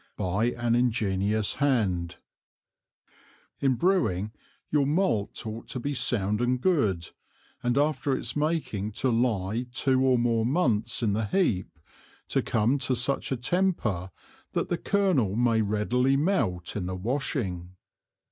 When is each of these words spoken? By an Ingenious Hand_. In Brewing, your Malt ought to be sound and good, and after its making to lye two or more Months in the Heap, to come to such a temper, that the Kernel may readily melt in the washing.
By 0.17 0.45
an 0.57 0.73
Ingenious 0.73 1.57
Hand_. 1.57 2.15
In 3.59 3.75
Brewing, 3.75 4.31
your 4.71 4.87
Malt 4.87 5.45
ought 5.45 5.67
to 5.67 5.79
be 5.79 5.93
sound 5.93 6.41
and 6.41 6.59
good, 6.59 7.11
and 7.61 7.77
after 7.77 8.17
its 8.17 8.35
making 8.35 8.93
to 8.93 9.11
lye 9.11 9.67
two 9.71 10.01
or 10.03 10.17
more 10.17 10.43
Months 10.43 11.03
in 11.03 11.13
the 11.13 11.25
Heap, 11.25 11.77
to 12.29 12.41
come 12.41 12.79
to 12.79 12.95
such 12.95 13.31
a 13.31 13.37
temper, 13.37 14.09
that 14.53 14.69
the 14.69 14.77
Kernel 14.79 15.35
may 15.35 15.61
readily 15.61 16.17
melt 16.17 16.75
in 16.75 16.87
the 16.87 16.95
washing. 16.95 17.75